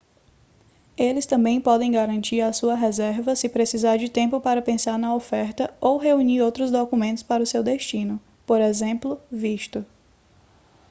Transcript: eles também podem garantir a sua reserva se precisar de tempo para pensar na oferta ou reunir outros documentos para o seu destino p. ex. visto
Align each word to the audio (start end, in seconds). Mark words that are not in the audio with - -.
eles 0.97 1.27
também 1.27 1.61
podem 1.61 1.91
garantir 1.91 2.41
a 2.41 2.51
sua 2.51 2.73
reserva 2.73 3.35
se 3.35 3.47
precisar 3.47 3.97
de 3.97 4.09
tempo 4.09 4.41
para 4.41 4.59
pensar 4.59 4.97
na 4.97 5.13
oferta 5.13 5.71
ou 5.79 5.99
reunir 5.99 6.41
outros 6.41 6.71
documentos 6.71 7.21
para 7.21 7.43
o 7.43 7.45
seu 7.45 7.61
destino 7.61 8.19
p. 8.47 8.53
ex. 8.63 8.79
visto 9.31 9.85